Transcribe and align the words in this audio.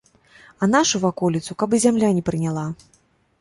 А 0.63 0.69
нашу 0.75 1.01
ваколіцу 1.03 1.57
каб 1.65 1.77
і 1.79 1.81
зямля 1.85 2.09
не 2.21 2.25
прыняла. 2.31 2.65